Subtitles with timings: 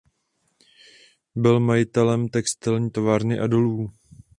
[1.35, 3.91] Byl majitelem textilní továrny a dolů.